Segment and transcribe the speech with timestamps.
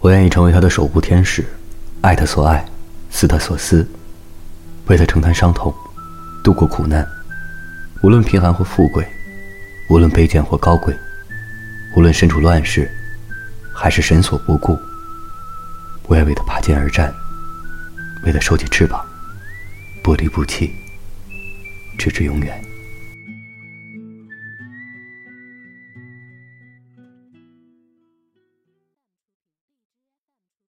[0.00, 1.44] 我愿意成为他的守护天使，
[2.02, 2.64] 爱他所爱，
[3.10, 3.86] 思他所思，
[4.86, 5.74] 为他承担伤痛，
[6.44, 7.06] 度过苦难，
[8.02, 9.04] 无论贫寒或富贵，
[9.90, 10.96] 无论卑贱或高贵，
[11.96, 12.88] 无论身处乱世，
[13.74, 14.78] 还是神所不顾。
[16.06, 17.12] 我要为他拔剑而战，
[18.24, 19.04] 为他收起翅膀，
[20.04, 20.72] 不离不弃，
[21.98, 22.67] 直至永远。